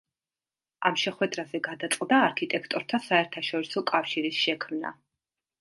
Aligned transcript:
ამ 0.89 0.95
შეხვედრაზე, 1.01 1.61
გადაწყდა 1.67 2.21
„არქიტექტორთა 2.29 3.03
საერთაშორისო 3.11 3.85
კავშირის“ 3.93 4.41
შექმნა. 4.47 4.97